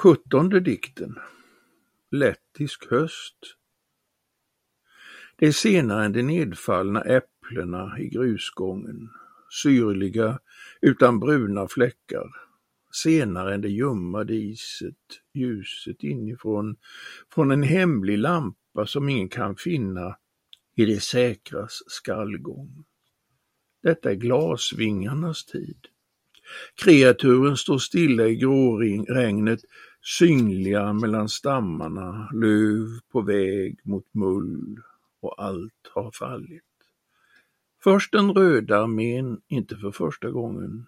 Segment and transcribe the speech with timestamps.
[0.00, 1.18] Sjuttonde dikten
[2.10, 3.36] Lettisk höst
[5.36, 9.10] Det är senare än de nedfallna äpplena i grusgången,
[9.62, 10.38] syrliga
[10.80, 12.26] utan bruna fläckar,
[12.92, 16.76] senare än det ljummade iset, ljuset inifrån,
[17.34, 20.16] från en hemlig lampa som ingen kan finna
[20.76, 22.84] i det säkras skallgång.
[23.82, 25.86] Detta är glasvingarnas tid.
[26.74, 29.60] Kreaturen står stilla i gråregnet,
[30.02, 34.80] synliga mellan stammarna, löv på väg mot mull
[35.20, 36.62] och allt har fallit.
[37.82, 40.86] Först den röda armén, inte för första gången,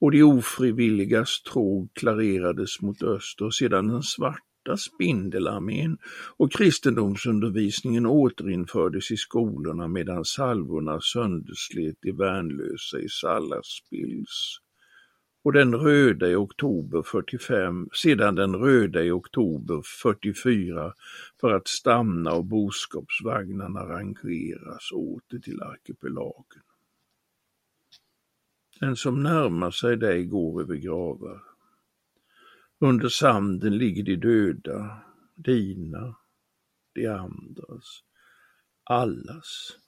[0.00, 5.98] och de ofrivilligas tråg klarerades mot öster och sedan den svarta spindelarmén
[6.36, 14.60] och kristendomsundervisningen återinfördes i skolorna medan salvorna sönderslet de värnlösa i Sallaspils
[15.42, 20.94] och den röda i oktober 45, sedan den röda i oktober 44
[21.40, 26.62] för att stanna och boskapsvagnarna rangeras åter till arkipelagen.
[28.80, 31.42] Den som närmar sig dig går över gravar.
[32.78, 35.02] Under sanden ligger de döda,
[35.34, 36.16] dina,
[36.94, 38.02] de andras,
[38.84, 39.78] allas.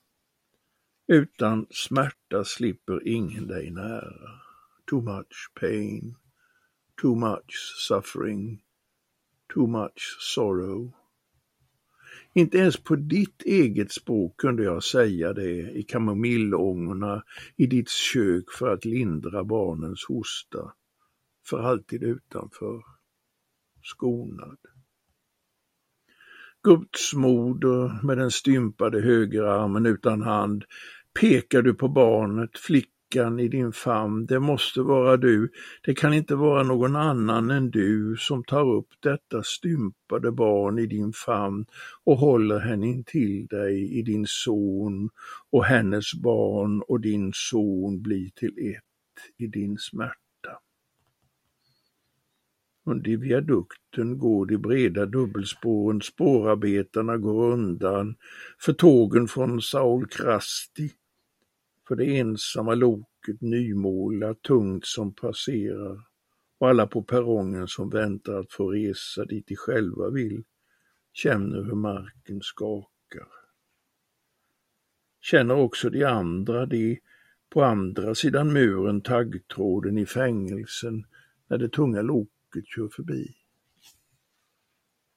[1.07, 4.52] Utan smärta slipper ingen dig nära
[4.89, 6.15] too much pain,
[7.01, 7.53] too much
[7.87, 8.61] suffering,
[9.53, 10.93] too much sorrow.
[12.33, 17.23] Inte ens på ditt eget språk kunde jag säga det i kamomillångorna
[17.55, 20.73] i ditt kök för att lindra barnens hosta,
[21.45, 22.83] för alltid utanför,
[23.83, 24.57] skonad.
[26.63, 30.65] Guds moder med den stympade högerarmen utan hand
[31.19, 35.49] pekar du på barnet, flick flickan i din famn, det måste vara du,
[35.85, 40.85] det kan inte vara någon annan än du som tar upp detta stympade barn i
[40.85, 41.65] din famn
[42.03, 45.09] och håller henne intill dig i din son
[45.51, 50.17] och hennes barn och din son blir till ett i din smärta.
[52.85, 58.15] Under viadukten går de breda dubbelspåren, spårarbetarna går undan
[58.59, 60.91] för tågen från Saul Krasti
[61.87, 66.07] för det ensamma loket nymålat tungt som passerar
[66.59, 70.43] och alla på perrongen som väntar att få resa dit de själva vill
[71.13, 73.27] känner hur marken skakar.
[75.21, 76.99] Känner också de andra de
[77.49, 81.05] på andra sidan muren taggtråden i fängelsen
[81.47, 83.35] när det tunga loket kör förbi.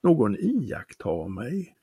[0.03, 1.77] Någon iakttar mig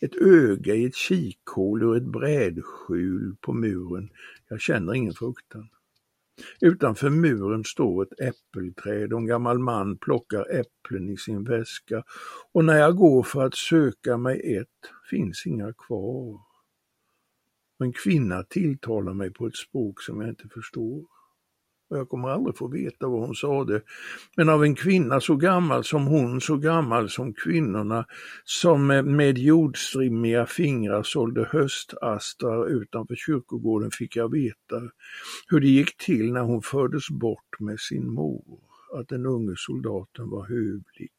[0.00, 4.10] ett öga i ett kikhål ur ett brädskjul på muren.
[4.48, 5.68] Jag känner ingen fruktan.
[6.60, 12.02] Utanför muren står ett äppelträd och en gammal man plockar äpplen i sin väska
[12.52, 16.40] och när jag går för att söka mig ett finns inga kvar.
[17.78, 21.19] En kvinna tilltalar mig på ett språk som jag inte förstår
[21.90, 23.82] och jag kommer aldrig få veta vad hon sade,
[24.36, 28.06] men av en kvinna så gammal som hon, så gammal som kvinnorna,
[28.44, 34.82] som med jordstrimmiga fingrar sålde höstastrar utanför kyrkogården fick jag veta
[35.48, 38.60] hur det gick till när hon fördes bort med sin mor,
[38.98, 41.12] att den unge soldaten var hövlig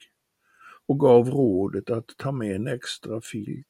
[0.88, 3.66] och gav rådet att ta med en extra filt.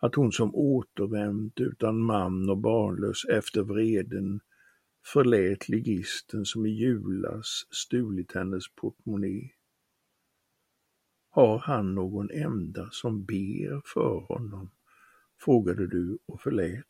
[0.00, 4.40] Att hon som återvänt utan man och barnlös efter vreden
[5.06, 9.50] förlät ligisten som i julas stulit hennes portmonnä.
[11.30, 14.70] Har han någon enda som ber för honom?
[15.44, 16.84] frågade du och förlät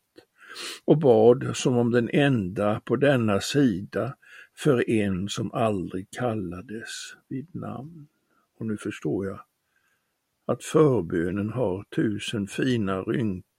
[0.85, 4.15] och bad som om den enda på denna sida
[4.57, 8.07] för en som aldrig kallades vid namn.
[8.57, 9.39] Och nu förstår jag
[10.45, 13.54] att förbönen har tusen fina rynkor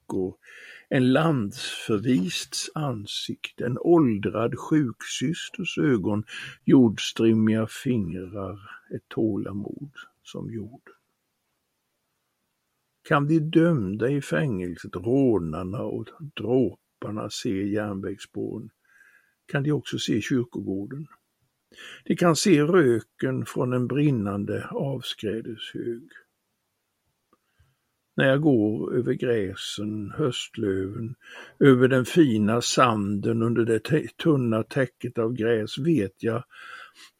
[0.88, 6.24] en landsförvists ansikte, en åldrad sjuksysters ögon,
[6.64, 8.58] jordstrimmiga fingrar,
[8.94, 9.92] ett tålamod
[10.22, 10.94] som jorden.
[13.08, 18.70] Kan de dömda i fängelset, rånarna och dråparna se järnvägsspåren,
[19.46, 21.06] kan de också se kyrkogården.
[22.04, 26.02] De kan se röken från en brinnande avskrädeshög
[28.16, 31.14] när jag går över gräsen, höstlöven,
[31.58, 33.80] över den fina sanden under det
[34.16, 36.44] tunna täcket av gräs vet jag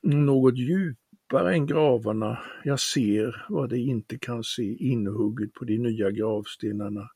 [0.03, 2.39] något djupare än gravarna.
[2.65, 7.11] Jag ser vad de inte kan se inhugget på de nya gravstenarna.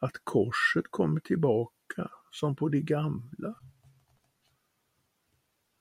[0.00, 3.54] Att korset kommer tillbaka som på de gamla.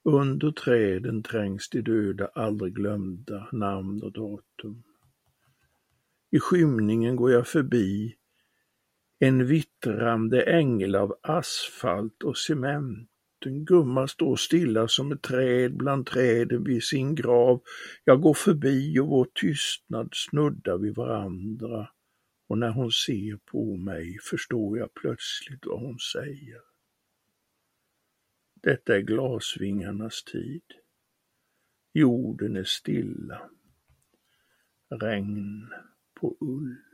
[0.04, 4.83] Under träden trängs de döda, aldrig glömda namn och datum.
[6.36, 8.16] I skymningen går jag förbi
[9.20, 13.10] en vittrande ängel av asfalt och cement.
[13.46, 17.62] En gumma står stilla som ett träd bland träden vid sin grav.
[18.04, 21.90] Jag går förbi och vår tystnad snuddar vid varandra
[22.48, 26.62] och när hon ser på mig förstår jag plötsligt vad hon säger.
[28.64, 30.64] Detta är glasvingarnas tid.
[31.94, 33.50] Jorden är stilla.
[34.90, 35.70] Regn
[36.16, 36.85] på ull.